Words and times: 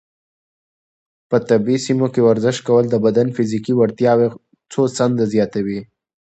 په 1.29 1.37
طبیعي 1.49 1.77
سیمو 1.85 2.07
کې 2.13 2.21
ورزش 2.27 2.57
کول 2.67 2.85
د 2.89 2.95
بدن 3.05 3.27
فزیکي 3.35 3.73
وړتیاوې 3.75 4.27
څو 4.71 4.81
چنده 4.95 5.25
زیاتوي. 5.33 5.79